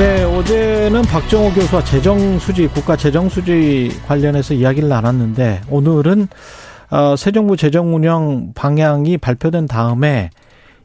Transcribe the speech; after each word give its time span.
네, 0.00 0.22
어제는 0.22 1.02
박정호 1.02 1.52
교수와 1.52 1.84
재정수지, 1.84 2.68
국가 2.68 2.96
재정수지 2.96 4.00
관련해서 4.06 4.54
이야기를 4.54 4.88
나눴는데, 4.88 5.60
오늘은, 5.68 6.26
어, 6.88 7.16
새 7.16 7.32
정부 7.32 7.58
재정 7.58 7.94
운영 7.94 8.54
방향이 8.54 9.18
발표된 9.18 9.66
다음에, 9.66 10.30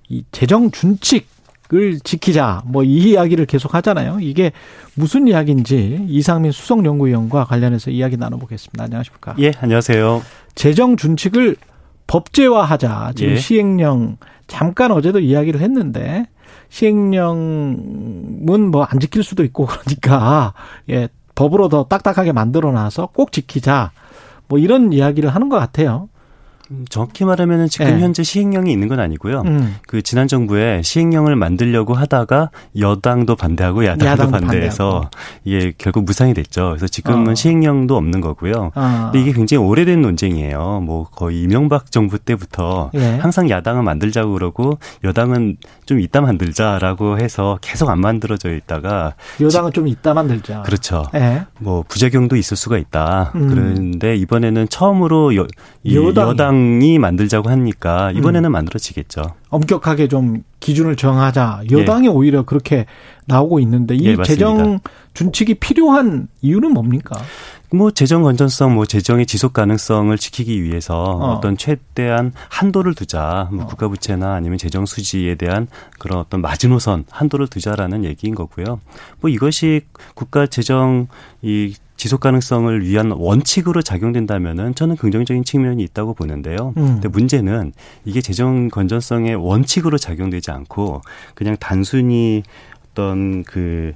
이 0.09 0.25
재정 0.33 0.69
준칙을 0.69 2.01
지키자, 2.03 2.63
뭐, 2.65 2.83
이 2.83 3.11
이야기를 3.11 3.45
계속 3.45 3.73
하잖아요. 3.75 4.17
이게 4.19 4.51
무슨 4.95 5.29
이야기인지 5.29 6.07
이상민 6.09 6.51
수석연구위원과 6.51 7.45
관련해서 7.45 7.91
이야기 7.91 8.17
나눠보겠습니다. 8.17 8.83
안녕하십니까. 8.83 9.35
예, 9.39 9.53
안녕하세요. 9.61 10.23
재정 10.55 10.97
준칙을 10.97 11.55
법제화하자. 12.07 13.13
지금 13.15 13.31
예. 13.31 13.37
시행령, 13.37 14.17
잠깐 14.47 14.91
어제도 14.91 15.21
이야기를 15.21 15.61
했는데, 15.61 16.25
시행령은 16.69 18.45
뭐 18.71 18.85
안 18.89 18.99
지킬 18.99 19.23
수도 19.23 19.43
있고 19.43 19.65
그러니까 19.83 20.53
예 20.89 21.07
법으로 21.35 21.69
더 21.69 21.85
딱딱하게 21.85 22.31
만들어 22.31 22.71
놔서 22.71 23.07
꼭 23.13 23.31
지키자 23.31 23.91
뭐 24.47 24.59
이런 24.59 24.93
이야기를 24.93 25.29
하는 25.33 25.49
것 25.49 25.57
같아요. 25.57 26.07
음, 26.71 26.85
정확히 26.89 27.25
말하면은 27.25 27.67
지금 27.67 27.87
예. 27.87 27.99
현재 27.99 28.23
시행령이 28.23 28.71
있는 28.71 28.87
건 28.87 28.99
아니고요. 28.99 29.41
음. 29.45 29.75
그 29.87 30.01
지난 30.01 30.27
정부에 30.27 30.81
시행령을 30.81 31.35
만들려고 31.35 31.93
하다가 31.93 32.49
여당도 32.79 33.35
반대하고 33.35 33.85
야당도, 33.85 34.05
야당도 34.05 34.31
반대해서 34.31 34.89
반대하고. 34.89 35.09
이게 35.43 35.73
결국 35.77 36.05
무상이 36.05 36.33
됐죠. 36.33 36.69
그래서 36.69 36.87
지금은 36.87 37.31
어. 37.31 37.35
시행령도 37.35 37.95
없는 37.95 38.21
거고요. 38.21 38.71
아. 38.75 39.09
근데 39.11 39.21
이게 39.21 39.31
굉장히 39.33 39.63
오래된 39.63 40.01
논쟁이에요. 40.01 40.81
뭐 40.83 41.05
거의 41.05 41.41
이명박 41.41 41.91
정부 41.91 42.17
때부터 42.17 42.91
예. 42.95 43.17
항상 43.17 43.49
야당은 43.49 43.83
만들자고 43.83 44.33
그러고 44.33 44.79
여당은 45.03 45.57
좀 45.85 45.99
이따 45.99 46.21
만들자라고 46.21 47.19
해서 47.19 47.59
계속 47.61 47.89
안 47.89 47.99
만들어져 47.99 48.53
있다가 48.53 49.13
여당은 49.39 49.71
좀 49.73 49.87
이따 49.87 50.13
만들자. 50.13 50.63
그렇죠. 50.63 51.05
예. 51.13 51.45
뭐 51.59 51.83
부작용도 51.87 52.35
있을 52.35 52.57
수가 52.57 52.77
있다. 52.77 53.31
음. 53.35 53.49
그런데 53.49 54.15
이번에는 54.15 54.67
처음으로 54.69 55.35
여, 55.35 55.45
이 55.83 55.95
여당이. 55.95 56.29
여당이 56.55 56.99
만들자고 56.99 57.49
하니까 57.49 58.11
이번에는 58.11 58.51
만들어지겠죠. 58.51 59.21
엄격하게 59.49 60.07
좀 60.07 60.43
기준을 60.59 60.95
정하자. 60.95 61.63
여당이 61.71 62.07
오히려 62.07 62.43
그렇게 62.43 62.85
나오고 63.25 63.59
있는데 63.59 63.95
이 63.95 64.05
예. 64.05 64.17
재정 64.23 64.79
준칙이 65.13 65.55
필요한 65.55 66.27
이유는 66.41 66.71
뭡니까? 66.71 67.21
뭐 67.71 67.91
재정 67.91 68.23
건전성, 68.23 68.73
뭐 68.73 68.85
재정의 68.85 69.25
지속 69.25 69.53
가능성을 69.53 70.15
지키기 70.17 70.63
위해서 70.63 71.03
어. 71.03 71.33
어. 71.33 71.39
떤 71.41 71.57
최대한 71.57 72.31
한도를 72.49 72.93
두자. 72.93 73.49
뭐 73.51 73.65
어. 73.65 73.67
국가 73.67 73.87
부채나 73.87 74.33
아니면 74.33 74.57
재정 74.57 74.85
수지에 74.85 75.35
대한 75.35 75.67
그런 75.99 76.19
어떤 76.19 76.41
마지노선 76.41 77.05
한도를 77.09 77.47
두자라는 77.47 78.05
얘기인 78.05 78.33
거고요. 78.35 78.79
뭐 79.19 79.29
이것이 79.29 79.81
국가 80.13 80.45
재정 80.47 81.07
이 81.41 81.73
지속 81.97 82.19
가능성을 82.19 82.85
위한 82.85 83.11
원칙으로 83.11 83.81
작용된다면은 83.81 84.75
저는 84.75 84.97
긍정적인 84.97 85.43
측면이 85.43 85.83
있다고 85.83 86.13
보는데요. 86.13 86.73
음. 86.77 86.85
근데 86.85 87.07
문제는 87.07 87.71
이게 88.03 88.21
재정 88.21 88.69
건전성의 88.69 89.35
원칙으로 89.35 89.97
작용되지 89.97 90.51
않고 90.51 91.01
그냥 91.35 91.55
단순히 91.59 92.43
어떤 92.91 93.43
그, 93.43 93.93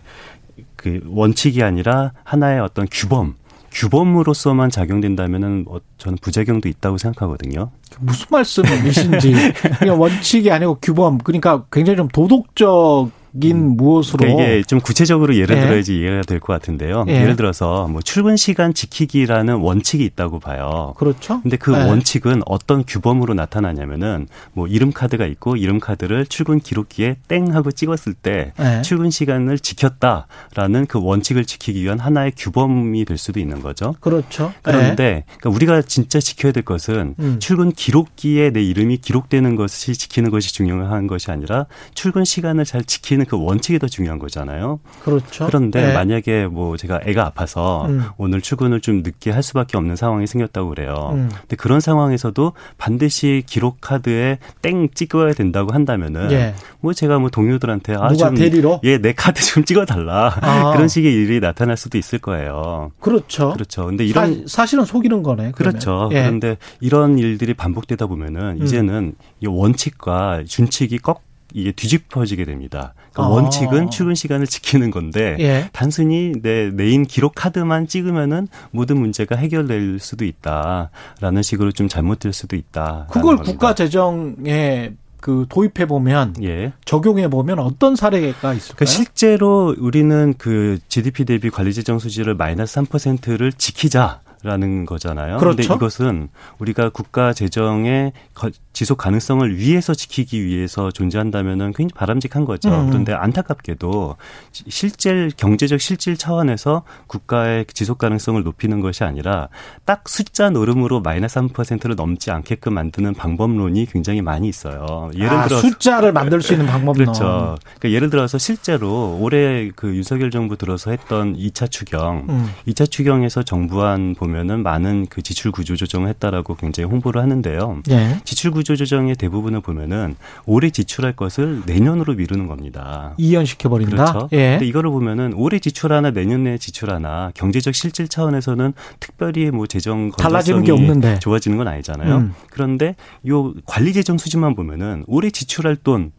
그 0.76 1.02
원칙이 1.08 1.62
아니라 1.62 2.14
하나의 2.24 2.62
어떤 2.62 2.88
규범, 2.90 3.36
규범으로서만 3.72 4.70
작용된다면은 4.70 5.66
어, 5.68 5.78
저는 5.98 6.18
부작용도 6.22 6.70
있다고 6.70 6.98
생각하거든요. 6.98 7.70
무슨 8.00 8.28
말씀이신지 8.32 9.34
그냥 9.80 10.00
원칙이 10.00 10.52
아니고 10.52 10.76
규범 10.82 11.20
그러니까 11.20 11.66
굉장히 11.72 11.98
좀 11.98 12.08
도덕적 12.08 13.19
인 13.42 13.78
무엇으로 13.78 14.18
그러니까 14.18 14.44
이게 14.44 14.64
좀 14.64 14.80
구체적으로 14.80 15.36
예를 15.36 15.58
예. 15.58 15.62
들어야지 15.62 15.98
이해가 16.00 16.22
될 16.24 16.40
것 16.40 16.54
같은데요. 16.54 17.06
예. 17.08 17.22
예를 17.22 17.36
들어서 17.36 17.88
뭐 17.88 18.02
출근 18.02 18.38
시간 18.38 18.74
지키기라는 18.74 19.56
원칙이 19.56 20.04
있다고 20.06 20.40
봐요. 20.40 20.94
그렇죠. 20.98 21.42
근데 21.42 21.58
그 21.58 21.74
예. 21.74 21.78
원칙은 21.84 22.42
어떤 22.46 22.84
규범으로 22.86 23.34
나타나냐면은 23.34 24.28
뭐 24.54 24.68
이름 24.68 24.92
카드가 24.92 25.26
있고 25.26 25.56
이름 25.56 25.80
카드를 25.80 26.26
출근 26.26 26.60
기록기에 26.60 27.18
땡 27.28 27.54
하고 27.54 27.72
찍었을 27.72 28.14
때 28.14 28.54
예. 28.60 28.82
출근 28.82 29.10
시간을 29.10 29.60
지켰다라는 29.60 30.86
그 30.88 31.00
원칙을 31.02 31.46
지키기 31.46 31.84
위한 31.84 32.00
하나의 32.00 32.32
규범이 32.38 33.06
될 33.06 33.18
수도 33.18 33.40
있는 33.40 33.62
거죠. 33.62 33.96
그렇죠. 34.00 34.54
그런데 34.62 35.24
그러니까 35.40 35.50
우리가 35.50 35.82
진짜 35.84 36.20
지켜야 36.20 36.52
될 36.52 36.64
것은 36.64 37.16
음. 37.20 37.38
출근 37.40 37.72
기록기에 37.72 38.52
내 38.52 38.62
이름이 38.62 38.98
기록되는 38.98 39.56
것이 39.56 39.94
지키는 39.94 40.32
것이 40.32 40.54
중요한 40.54 41.08
것이 41.08 41.32
아니라 41.32 41.66
출근 41.94 42.24
시간을 42.26 42.66
잘 42.66 42.84
지키는 42.84 43.19
그 43.26 43.42
원칙이 43.42 43.80
더 43.80 43.88
중요한 43.88 44.20
거잖아요. 44.20 44.80
예. 44.84 45.04
그렇죠. 45.04 45.46
그런데 45.48 45.90
예. 45.90 45.94
만약에 45.94 46.48
뭐 46.48 46.78
제가 46.78 47.02
애가 47.06 47.26
아파서 47.26 47.86
음. 47.88 48.04
오늘 48.18 48.42
출근을 48.42 48.82
좀 48.82 49.04
늦게 49.04 49.32
할 49.32 49.44
수밖에 49.44 49.78
없는 49.78 49.96
상황이 49.96 50.28
생겼다고 50.28 50.70
그래요. 50.70 51.12
음. 51.14 51.30
근데 51.32 51.56
그런 51.56 51.80
상황에서도 51.80 52.54
반드시 52.78 53.44
기록 53.46 53.82
카드에 53.82 54.40
땡 54.62 54.90
찍어야 54.94 55.34
된다고 55.34 55.74
한다면은 55.74 56.32
예. 56.32 56.54
뭐 56.80 56.94
제가 56.94 57.20
뭐 57.20 57.30
동료들한테 57.30 57.96
아 57.96 58.14
좀? 58.14 58.36
예, 58.84 58.98
내 58.98 59.14
카드 59.14 59.42
좀 59.42 59.64
찍어 59.64 59.86
달라. 59.86 60.38
아. 60.42 60.72
그런 60.74 60.88
식의 60.88 61.12
일이 61.12 61.40
나타날 61.40 61.78
수도 61.78 61.98
있을 61.98 62.20
거예요. 62.20 62.92
그렇죠. 63.00 63.54
그렇죠. 63.54 63.86
근데 63.86 64.06
이런 64.06 64.46
사, 64.48 64.66
실은 64.66 64.86
속이는 64.86 65.24
거네. 65.24 65.52
그러면. 65.56 65.80
그렇죠. 65.80 66.10
예. 66.12 66.22
그런데 66.22 66.58
이런 66.80 67.18
일들이 67.18 67.54
반복되다 67.54 68.08
보면은 68.08 68.58
음. 68.60 68.64
이제는 68.64 69.16
이 69.42 69.48
원칙과 69.48 70.44
준칙이 70.46 71.00
꺾 71.00 71.29
이게 71.54 71.72
뒤집어지게 71.72 72.46
됩니다. 72.46 72.94
그러니까 73.12 73.24
아. 73.24 73.28
원칙은 73.28 73.90
출근 73.90 74.16
시간을 74.16 74.48
지키는 74.48 74.92
건데 74.92 75.36
예. 75.40 75.70
단순히 75.74 76.34
내 76.42 76.70
네임 76.72 77.04
기록 77.04 77.34
카드만 77.36 77.88
찍으면은 77.88 78.48
모든 78.72 79.00
문제가 79.00 79.36
해결될 79.36 80.00
수도 80.00 80.26
있다라는 80.26 81.42
식으로 81.42 81.72
좀 81.72 81.88
잘못될 81.88 82.34
수도 82.34 82.56
있다. 82.56 83.08
그걸 83.12 83.38
국가 83.38 83.76
재정에 83.76 84.94
그 85.22 85.46
도입해 85.50 85.86
보면 85.88 86.36
예. 86.44 86.72
적용해 86.86 87.30
보면 87.30 87.60
어떤 87.60 87.96
사례가 87.96 88.54
있을까요? 88.54 88.76
그러니까 88.76 88.86
실제로 88.86 89.76
우리는 89.78 90.34
그 90.38 90.80
GDP 90.88 91.26
대비 91.26 91.50
관리 91.50 91.74
재정 91.74 92.00
수지를 92.00 92.36
마이너스 92.36 92.80
3%를 92.82 93.52
지키자. 93.54 94.22
라는 94.42 94.86
거잖아요. 94.86 95.38
그렇죠. 95.38 95.58
근데 95.58 95.76
이것은 95.76 96.30
우리가 96.60 96.90
국가 96.90 97.34
재정의 97.34 98.14
거- 98.34 98.50
지속 98.72 98.98
가능성을 98.98 99.58
위해서 99.58 99.94
지키기 99.94 100.46
위해서 100.46 100.92
존재한다면은 100.92 101.74
굉장히 101.74 101.90
바람직한 101.94 102.46
거죠. 102.46 102.70
음. 102.70 102.88
그런데 102.88 103.12
안타깝게도 103.14 104.16
시- 104.54 104.64
실질 104.70 105.32
경제적 105.36 105.82
실질 105.82 106.16
차원에서 106.16 106.84
국가의 107.08 107.66
지속 107.74 107.98
가능성을 107.98 108.42
높이는 108.44 108.80
것이 108.80 109.04
아니라 109.04 109.50
딱 109.84 110.08
숫자 110.08 110.50
노름으로 110.50 111.02
마이너스 111.02 111.38
3%를 111.42 111.96
넘지 111.98 112.32
않게끔 112.32 112.74
만드는 112.76 113.16
방법론이 113.16 113.88
굉장히 113.88 114.22
많이 114.22 114.48
있어요. 114.48 115.12
예를 115.16 115.30
아, 115.32 115.48
들어 115.48 115.60
숫자를 115.60 116.14
만들 116.14 116.42
수 116.42 116.54
있는 116.54 116.66
방법론. 116.66 116.94
그렇죠. 117.08 117.58
그러니까 117.80 117.92
예를 117.92 118.10
들어서 118.10 118.38
실제로 118.38 119.18
올해 119.20 119.70
그 119.76 119.94
윤석열 119.94 120.32
정부 120.32 120.56
들어서 120.56 120.92
했던 120.92 121.36
2차 121.36 121.70
추경, 121.70 122.26
음. 122.30 122.50
2차 122.68 122.90
추경에서 122.90 123.44
정부안 123.44 124.16
보면 124.16 124.29
은 124.36 124.64
많은 124.64 125.08
그 125.10 125.22
지출 125.22 125.52
구조 125.52 125.76
조정을 125.76 126.10
했다라고 126.10 126.56
굉장히 126.56 126.90
홍보를 126.90 127.22
하는데요. 127.22 127.82
예. 127.90 128.20
지출 128.24 128.52
구조 128.52 128.76
조정의 128.76 129.16
대부분을 129.16 129.62
보면은 129.62 130.16
올해 130.46 130.70
지출할 130.70 131.14
것을 131.14 131.64
내년으로 131.66 132.14
미루는 132.14 132.48
겁니다. 132.48 133.14
이연시켜 133.18 133.70
버린다. 133.70 133.96
그렇죠. 133.96 134.30
예. 134.34 134.52
근데 134.52 134.66
이거를 134.68 134.90
보면은 134.92 135.34
올해 135.36 135.60
지출하나 135.60 136.12
내년 136.12 136.44
내에 136.44 136.58
지출하나 136.58 137.32
경제적 137.34 137.76
실질 137.76 138.08
차원에서는 138.08 138.74
특별히 139.00 139.52
뭐 139.52 139.68
재정 139.68 140.12
달라지는 140.12 140.64
게 140.64 140.72
없는데. 140.72 141.20
좋아지는 141.20 141.58
건 141.58 141.68
아니잖아요. 141.68 142.16
음. 142.18 142.34
그런데 142.50 142.96
요 143.28 143.54
관리 143.66 143.94
재정 143.94 144.18
수지만 144.18 144.56
보면은 144.56 145.04
올해 145.08 145.30
지출할 145.30 145.76
돈은 145.78 146.12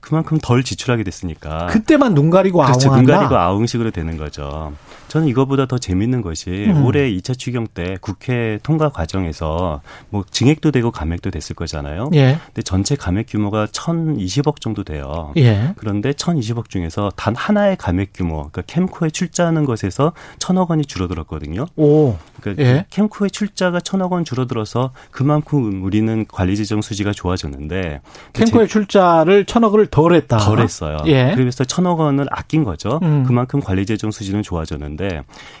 그만큼 0.00 0.38
덜 0.40 0.62
지출하게 0.62 1.04
됐으니까. 1.04 1.66
그때만 1.66 2.14
눈 2.14 2.30
가리고 2.30 2.58
그렇죠. 2.58 2.88
아웅한다. 2.88 3.12
눈 3.12 3.20
가리고 3.20 3.36
아웅식으로 3.36 3.90
되는 3.90 4.16
거죠. 4.16 4.72
저는 5.14 5.28
이거보다 5.28 5.66
더 5.66 5.78
재밌는 5.78 6.22
것이 6.22 6.50
음. 6.50 6.84
올해 6.84 7.08
2차 7.08 7.38
추경 7.38 7.68
때 7.68 7.96
국회 8.00 8.58
통과 8.64 8.88
과정에서 8.88 9.80
뭐 10.10 10.24
증액도 10.28 10.72
되고 10.72 10.90
감액도 10.90 11.30
됐을 11.30 11.54
거잖아요. 11.54 12.10
예. 12.14 12.36
근데 12.46 12.62
전체 12.62 12.96
감액 12.96 13.26
규모가 13.28 13.66
1,020억 13.66 14.60
정도 14.60 14.82
돼요. 14.82 15.32
예. 15.36 15.72
그런데 15.76 16.10
1,020억 16.10 16.68
중에서 16.68 17.12
단 17.14 17.36
하나의 17.36 17.76
감액 17.76 18.10
규모, 18.12 18.38
그러니까 18.50 18.62
캠코에 18.62 19.10
출자하는 19.10 19.66
것에서 19.66 20.14
1,000억 20.40 20.70
원이 20.70 20.84
줄어들었거든요. 20.84 21.66
오. 21.76 22.16
그러니까 22.40 22.64
예. 22.64 22.86
캠코에 22.90 23.28
출자가 23.28 23.78
1,000억 23.78 24.10
원 24.10 24.24
줄어들어서 24.24 24.90
그만큼 25.12 25.84
우리는 25.84 26.26
관리 26.26 26.56
재정 26.56 26.82
수지가 26.82 27.12
좋아졌는데 27.12 28.00
캠코에 28.32 28.66
출자를 28.66 29.44
1,000억을 29.44 29.92
덜했다. 29.92 30.38
덜했어요. 30.38 30.98
예. 31.06 31.34
그래서 31.36 31.62
1,000억 31.62 31.98
원을 31.98 32.26
아낀 32.32 32.64
거죠. 32.64 32.98
음. 33.04 33.22
그만큼 33.22 33.60
관리 33.60 33.86
재정 33.86 34.10
수지는 34.10 34.42
좋아졌는데 34.42 35.03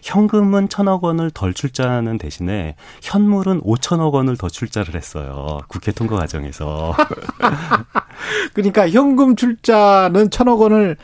현금은 0.02 0.68
1,000억 0.68 1.02
원을 1.02 1.30
덜 1.30 1.54
출자하는 1.54 2.18
대신에 2.18 2.76
현물은 3.02 3.60
5천억 3.62 4.12
원을 4.12 4.36
더 4.36 4.48
출자를 4.48 4.94
했어요. 4.94 5.60
국회 5.68 5.92
통과 5.92 6.16
과정에서. 6.16 6.94
그러니까 8.54 8.88
현금 8.88 9.36
출자는 9.36 10.28
1,000억 10.30 10.58
원을 10.60 10.96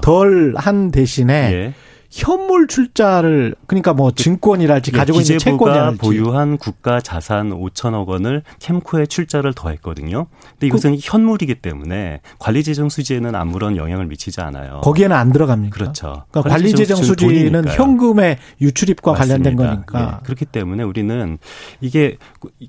덜 0.00 0.54
한 0.56 0.90
대신에 0.90 1.34
예. 1.52 1.74
현물 2.16 2.66
출자를 2.66 3.54
그러니까 3.66 3.92
뭐 3.92 4.10
증권이랄지 4.10 4.90
예, 4.94 4.96
가지고 4.96 5.20
있는 5.20 5.38
채권이랄지 5.38 5.98
보유한 5.98 6.56
국가 6.56 6.98
자산 6.98 7.50
5천억 7.50 8.06
원을 8.06 8.42
캠코에 8.58 9.04
출자를 9.04 9.52
더했거든요. 9.52 10.26
근데 10.52 10.66
이것은 10.66 10.92
그, 10.92 11.00
현물이기 11.02 11.56
때문에 11.56 12.22
관리재정 12.38 12.88
수지에는 12.88 13.34
아무런 13.34 13.76
영향을 13.76 14.06
미치지 14.06 14.40
않아요. 14.40 14.80
거기에는 14.82 15.14
안 15.14 15.30
들어갑니까? 15.30 15.74
그렇죠. 15.74 16.24
그러니까 16.30 16.54
관리재정 16.54 16.96
수지는 17.02 17.52
돈이니까요. 17.52 17.76
현금의 17.76 18.38
유출입과 18.62 19.12
맞습니다. 19.12 19.34
관련된 19.34 19.56
거니까. 19.56 20.00
네. 20.00 20.16
그렇기 20.24 20.46
때문에 20.46 20.84
우리는 20.84 21.36
이게 21.82 22.16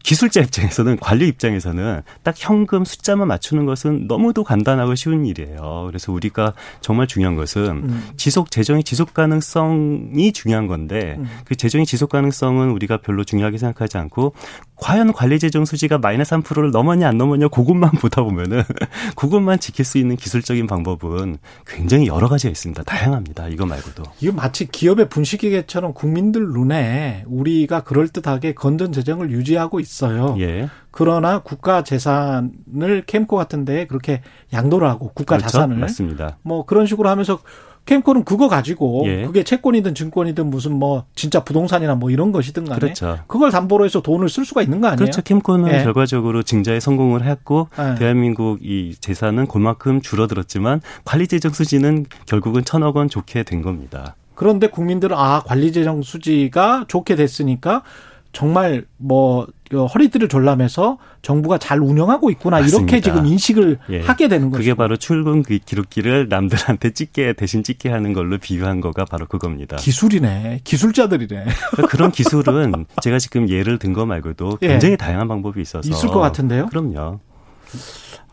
기술자 0.04 0.42
입장에서는 0.42 0.98
관리 1.00 1.26
입장에서는 1.30 2.02
딱 2.24 2.36
현금 2.38 2.84
숫자만 2.84 3.30
맞추는 3.30 3.66
것은 3.66 4.08
너무도 4.08 4.44
간단하고 4.44 4.96
쉬운 4.96 5.26
일이에요. 5.26 5.86
그래서 5.88 6.12
우리가 6.12 6.54
정말 6.82 7.08
중요한 7.08 7.38
것은 7.38 7.64
음. 7.86 8.10
지속 8.18 8.52
재정이 8.52 8.84
지속 8.84 9.14
가능 9.14 9.37
가능성이 9.38 10.32
중요한 10.32 10.68
건데 10.68 11.16
음. 11.18 11.28
그 11.46 11.56
재정의 11.56 11.86
지속 11.86 12.10
가능성은 12.10 12.72
우리가 12.72 12.98
별로 12.98 13.24
중요하게 13.24 13.58
생각하지 13.58 13.98
않고 13.98 14.34
과연 14.76 15.14
관리 15.14 15.40
재정 15.40 15.66
수지가 15.66 15.98
마이너스 15.98 16.36
3%를 16.36 16.72
넘었냐 16.72 17.08
안 17.08 17.18
넘었냐 17.18 17.48
그것만 17.48 17.92
보다 18.02 18.24
보면은 18.24 18.64
그것만 19.16 19.60
지킬 19.60 19.86
수 19.86 19.98
있는 19.98 20.16
기술적인 20.16 20.68
방법은 20.68 21.38
굉장히 21.66 22.08
여러 22.08 22.28
가지가 22.28 22.52
있습니다. 22.52 22.84
다양합니다. 22.84 23.48
이거 23.50 23.66
말고도. 23.66 24.04
이거 24.22 24.34
마치 24.34 24.68
기업의 24.68 25.10
분식기계처럼 25.10 25.94
국민들 25.94 26.48
눈에 26.48 27.24
우리가 27.28 27.84
그럴듯하게 27.84 28.54
건전 28.54 28.92
재정을 28.92 29.32
유지하고 29.32 29.80
있어요. 29.80 30.36
예. 30.40 30.70
그러나 30.92 31.40
국가 31.40 31.84
재산을 31.84 33.04
캠코 33.06 33.36
같은 33.36 33.66
데에 33.66 33.86
그렇게 33.86 34.22
양도를 34.54 34.88
하고 34.88 35.12
국가 35.14 35.38
그렇죠? 35.38 35.52
자산을 35.52 35.78
맞습니다. 35.78 36.38
뭐 36.42 36.66
그런 36.66 36.88
식으로 36.88 37.10
하면서 37.10 37.40
캠코는 37.88 38.26
그거 38.26 38.48
가지고 38.48 39.04
예. 39.06 39.26
그게 39.26 39.44
채권이든 39.44 39.96
증권이든 39.96 40.50
무슨 40.50 40.74
뭐 40.78 41.06
진짜 41.16 41.44
부동산이나 41.44 41.96
뭐 41.96 42.12
이런 42.12 42.32
것이든 42.32 42.66
간에 42.66 42.80
그렇죠. 42.80 43.20
그걸 43.28 43.50
담보로 43.50 43.86
해서 43.86 44.02
돈을 44.02 44.30
쓸 44.30 44.46
수가 44.46 44.62
있는 44.62 44.82
거 44.82 44.88
아니에요? 44.88 44.98
그렇죠. 44.98 45.22
캠코는 45.22 45.74
예. 45.74 45.84
결과적으로 45.84 46.44
증자에 46.44 46.80
성공을 46.80 47.24
했고 47.26 47.70
예. 47.80 47.96
대한민국 47.98 48.60
이 48.62 48.94
재산은 49.00 49.48
그만큼 49.48 50.02
줄어들었지만 50.02 50.82
관리재정 51.06 51.54
수지는 51.54 52.06
결국은 52.28 52.64
천억 52.64 52.98
원 52.98 53.10
좋게 53.10 53.44
된 53.44 53.62
겁니다. 53.62 54.16
그런데 54.36 54.68
국민들은 54.68 55.18
아 55.18 55.42
관리재정 55.46 56.04
수지가 56.04 56.86
좋게 56.88 57.16
됐으니까 57.16 57.82
정말 58.34 58.86
뭐 58.98 59.48
허리띠를 59.74 60.30
졸라매서 60.30 60.98
정부가 61.22 61.58
잘 61.58 61.80
운영하고 61.82 62.30
있구나 62.32 62.60
맞습니다. 62.62 62.96
이렇게 62.96 63.02
지금 63.02 63.26
인식을 63.26 63.80
예. 63.90 64.02
하게 64.02 64.28
되는 64.28 64.50
거죠. 64.50 64.60
그게 64.60 64.74
바로 64.74 64.96
출근 64.96 65.44
기록기를 65.44 66.28
남들한테 66.30 66.92
찍게 66.92 67.34
대신 67.34 67.64
찍게 67.64 67.90
하는 67.90 68.14
걸로 68.14 68.38
비유한 68.38 68.80
거가 68.80 69.06
바로 69.06 69.26
그겁니다. 69.26 69.76
기술이네, 69.78 70.62
기술자들이네. 70.64 71.46
그러니까 71.72 71.88
그런 71.88 72.12
기술은 72.12 72.86
제가 73.02 73.20
지금 73.20 73.50
예를 73.50 73.78
든 73.80 73.94
거 73.94 74.06
말고도 74.06 74.60
예. 74.62 74.68
굉장히 74.68 74.94
예. 74.94 74.96
다양한 74.98 75.28
방법이 75.28 75.62
있어서 75.62 75.90
있을 75.90 76.10
것 76.10 76.20
같은데요. 76.20 76.68
그럼요. 76.68 77.20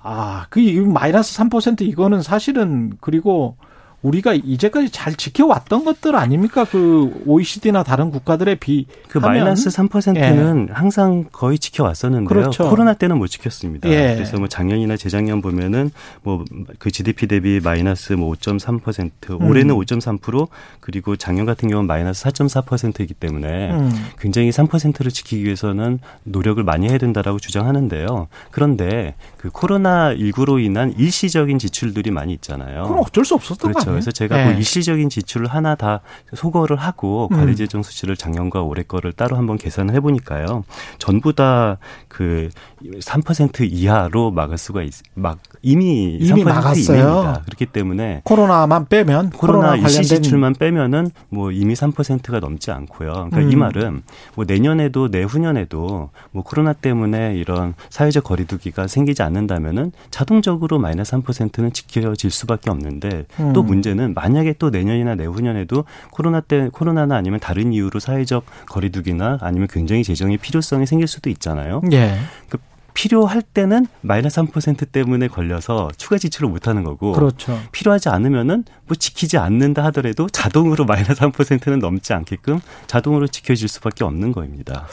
아, 0.02 0.46
그 0.50 0.61
마이너스 0.61 1.37
3% 1.38 1.81
이거는 1.82 2.20
사실은 2.23 2.93
그리고 3.00 3.56
우리가 4.04 4.34
이제까지 4.34 4.90
잘 4.90 5.14
지켜왔던 5.14 5.84
것들 5.84 6.14
아닙니까? 6.14 6.64
그 6.64 7.12
OECD나 7.26 7.82
다른 7.82 8.10
국가들의 8.10 8.56
비. 8.56 8.86
그 9.08 9.18
마이너스 9.18 9.68
3%는 9.70 10.68
예. 10.68 10.72
항상 10.72 11.24
거의 11.32 11.58
지켜왔었는데요. 11.58 12.28
그렇죠. 12.28 12.68
코로나 12.68 12.94
때는 12.94 13.18
못 13.18 13.26
지켰습니다. 13.26 13.88
예. 13.88 14.14
그래서 14.14 14.38
뭐 14.38 14.46
작년이나 14.46 14.96
재작년 14.96 15.42
보면은 15.42 15.90
뭐 16.22 16.44
그 16.78 16.90
GDP 16.90 17.26
대비 17.26 17.60
마이너스 17.62 18.12
뭐 18.12 18.32
5.3% 18.34 19.40
음. 19.40 19.48
올해는 19.48 19.74
5.3% 19.74 20.48
그리고 20.80 21.16
작년 21.16 21.46
같은 21.46 21.68
경우는 21.68 21.86
마이너스 21.86 22.24
4.4%이기 22.24 23.14
때문에 23.14 23.72
음. 23.72 23.90
굉장히 24.18 24.50
3%를 24.50 25.10
지키기 25.10 25.44
위해서는 25.44 25.98
노력을 26.24 26.62
많이 26.62 26.88
해야 26.88 26.98
된다라고 26.98 27.38
주장하는데요. 27.38 28.28
그런데 28.50 29.14
그 29.36 29.50
코로나 29.50 30.14
19로 30.14 30.62
인한 30.62 30.92
일시적인 30.96 31.58
지출들이 31.58 32.10
많이 32.10 32.32
있잖아요. 32.34 32.84
그럼 32.84 33.02
어쩔 33.04 33.24
수 33.24 33.34
없었던 33.34 33.72
그렇죠. 33.72 33.90
그래서 33.94 34.11
제가 34.11 34.37
네. 34.37 34.52
그 34.52 34.58
일시적인 34.58 35.08
지출을 35.08 35.46
하나 35.46 35.75
다 35.75 36.00
소거를 36.35 36.76
하고 36.76 37.29
음. 37.32 37.37
관리재정 37.37 37.82
수치를 37.82 38.17
작년과 38.17 38.62
올해 38.62 38.82
거를 38.82 39.12
따로 39.12 39.37
한번 39.37 39.56
계산을 39.56 39.94
해보니까요. 39.94 40.64
전부 40.99 41.32
다 41.32 41.79
그 42.14 42.49
3% 42.82 43.69
이하로 43.70 44.31
막을 44.31 44.56
수가 44.56 44.82
있, 44.82 44.93
막 45.14 45.41
이미, 45.64 46.19
이미 46.20 46.43
3% 46.43 46.44
막았어요. 46.44 46.99
이내입니다. 46.99 47.43
그렇기 47.46 47.66
때문에 47.66 48.20
코로나만 48.25 48.87
빼면 48.88 49.31
코로나, 49.31 49.70
코로나 49.70 49.76
일시 49.76 50.05
지출만 50.05 50.55
빼면은 50.55 51.11
뭐 51.31 51.50
이미 51.50 51.75
3%가 51.75 52.38
넘지 52.38 52.70
않고요. 52.70 53.12
그러니까 53.31 53.38
음. 53.38 53.50
이 53.50 53.56
말은 53.56 54.02
뭐 54.34 54.44
내년에도 54.44 55.08
내후년에도 55.08 56.11
뭐 56.32 56.43
코로나 56.43 56.75
때문에 56.75 57.34
이런 57.37 57.75
사회적 57.88 58.25
거리두기가 58.25 58.87
생기지 58.87 59.22
않는다면은 59.22 59.93
자동적으로 60.11 60.78
마이너스 60.78 61.12
3%는 61.12 61.72
지켜질 61.72 62.31
수밖에 62.31 62.70
없는데 62.70 63.25
음. 63.40 63.52
또 63.55 63.62
문제는 63.62 64.14
만약에 64.14 64.55
또 64.58 64.69
내년이나 64.69 65.14
내후년에도 65.14 65.84
코로나 66.10 66.40
때 66.40 66.69
코로나나 66.72 67.17
아니면 67.17 67.40
다른 67.40 67.72
이유로 67.72 68.00
사회적 68.00 68.44
거리두기나 68.67 69.38
아니면 69.40 69.69
굉장히 69.70 70.05
재정의 70.05 70.37
필요성이 70.37 70.87
생길 70.87 71.08
수도 71.08 71.31
있잖아요. 71.31 71.81
예. 71.93 72.17
그 72.49 72.58
필요할 72.94 73.43
때는 73.43 73.87
마이너스 74.00 74.41
3% 74.41 74.91
때문에 74.91 75.29
걸려서 75.29 75.91
추가 75.99 76.17
지출을 76.17 76.49
못 76.49 76.69
하는 76.69 76.85
거고 76.85 77.12
그렇죠. 77.12 77.61
필요하지 77.73 78.08
않으면은 78.08 78.64
뭐 78.87 78.94
지키지 78.96 79.37
않는다 79.37 79.85
하더라도 79.87 80.29
자동으로 80.29 80.85
마이너스 80.87 81.20
3%는 81.20 81.81
넘지 81.81 82.14
않게끔 82.14 82.61
자동으로 82.87 83.26
지켜질 83.26 83.69
수밖에 83.69 84.05
없는 84.05 84.32
거입니다. 84.32 84.87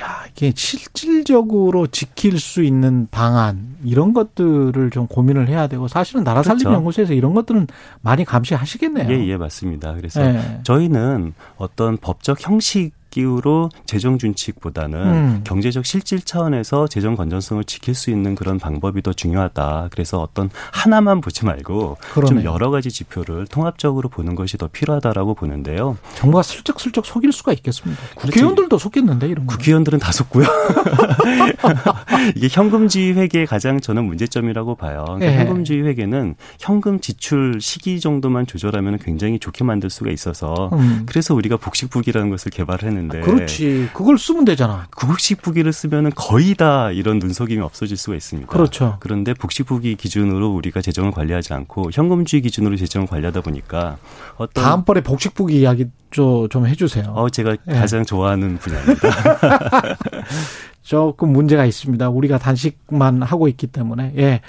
야, 0.00 0.24
이게 0.32 0.52
실질적으로 0.56 1.86
지킬 1.86 2.40
수 2.40 2.64
있는 2.64 3.06
방안 3.12 3.76
이런 3.84 4.12
것들을 4.12 4.90
좀 4.90 5.06
고민을 5.06 5.46
해야 5.48 5.68
되고 5.68 5.86
사실은 5.86 6.24
나라 6.24 6.42
살림 6.42 6.64
그렇죠. 6.64 6.74
연구소에서 6.74 7.12
이런 7.12 7.32
것들은 7.34 7.68
많이 8.00 8.24
감시하시겠네요. 8.24 9.08
예, 9.08 9.26
예, 9.28 9.36
맞습니다. 9.36 9.94
그래서 9.94 10.24
예. 10.24 10.60
저희는 10.64 11.34
어떤 11.56 11.96
법적 11.96 12.44
형식 12.44 12.92
기후로 13.14 13.70
재정 13.86 14.18
준칙보다는 14.18 14.98
음. 14.98 15.40
경제적 15.44 15.86
실질 15.86 16.20
차원에서 16.20 16.88
재정 16.88 17.14
건전성을 17.14 17.62
지킬 17.64 17.94
수 17.94 18.10
있는 18.10 18.34
그런 18.34 18.58
방법이 18.58 19.02
더 19.02 19.12
중요하다. 19.12 19.88
그래서 19.92 20.20
어떤 20.20 20.50
하나만 20.72 21.20
보지 21.20 21.44
말고 21.44 21.96
그러네요. 22.12 22.42
좀 22.42 22.52
여러 22.52 22.70
가지 22.70 22.90
지표를 22.90 23.46
통합적으로 23.46 24.08
보는 24.08 24.34
것이 24.34 24.58
더 24.58 24.66
필요하다라고 24.66 25.34
보는데요. 25.34 25.96
정부가 26.16 26.42
슬쩍슬쩍 26.42 27.06
속일 27.06 27.32
수가 27.32 27.52
있겠습니다. 27.52 28.02
국회의원들도 28.16 28.76
속겠는데 28.76 29.28
이런 29.28 29.46
거. 29.46 29.56
국회의원들은 29.56 30.00
다 30.00 30.10
속고요. 30.10 30.44
이게 32.34 32.48
현금주의 32.50 33.14
회계의 33.14 33.46
가장 33.46 33.80
저는 33.80 34.04
문제점이라고 34.06 34.74
봐요. 34.74 35.04
그러니까 35.06 35.26
네. 35.26 35.38
현금주의 35.38 35.84
회계는 35.84 36.34
현금 36.58 36.98
지출 36.98 37.60
시기 37.60 38.00
정도만 38.00 38.46
조절하면 38.46 38.98
굉장히 38.98 39.38
좋게 39.38 39.62
만들 39.62 39.88
수가 39.88 40.10
있어서 40.10 40.70
음. 40.72 41.04
그래서 41.06 41.34
우리가 41.34 41.58
복식북이라는 41.58 42.30
것을 42.30 42.50
개발을 42.50 42.88
했는데 42.88 43.03
있는데. 43.04 43.20
그렇지. 43.20 43.90
그걸 43.92 44.18
쓰면 44.18 44.44
되잖아. 44.44 44.86
국식 44.96 45.42
부기를 45.42 45.72
쓰면은 45.72 46.10
거의 46.14 46.54
다 46.54 46.90
이런 46.90 47.18
눈속임이 47.18 47.60
없어질 47.60 47.96
수가 47.96 48.16
있습니다. 48.16 48.50
그렇죠. 48.50 48.96
그런데 49.00 49.34
복식 49.34 49.66
부기 49.66 49.94
기준으로 49.94 50.50
우리가 50.54 50.80
재정을 50.80 51.10
관리하지 51.10 51.54
않고 51.54 51.90
현금주의 51.92 52.42
기준으로 52.42 52.76
재정을 52.76 53.06
관리하다 53.06 53.42
보니까 53.42 53.98
어떤 54.36 54.64
다음번에 54.64 55.02
복식 55.02 55.34
부기 55.34 55.60
이야기 55.60 55.86
좀 56.10 56.66
해주세요. 56.66 57.06
어, 57.08 57.28
제가 57.28 57.56
예. 57.68 57.72
가장 57.72 58.04
좋아하는 58.04 58.58
분야입니다. 58.58 59.08
조금 60.82 61.32
문제가 61.32 61.64
있습니다. 61.64 62.08
우리가 62.10 62.38
단식만 62.38 63.22
하고 63.22 63.48
있기 63.48 63.66
때문에. 63.66 64.12
예. 64.16 64.40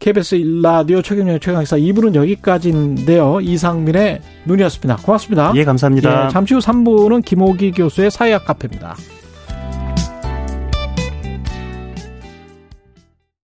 KBS 0.00 0.34
일라디오 0.36 1.02
최경영의 1.02 1.40
최강사 1.40 1.76
2부는 1.76 2.14
여기까지인데요. 2.14 3.40
이상민의 3.42 4.22
눈이었습니다. 4.46 4.96
고맙습니다. 5.02 5.52
예, 5.56 5.64
감사합니다. 5.64 6.26
예, 6.26 6.28
잠시 6.30 6.54
후 6.54 6.60
3부는 6.60 7.22
김호기 7.22 7.72
교수의 7.72 8.10
사회학 8.10 8.46
카페입니다. 8.46 8.96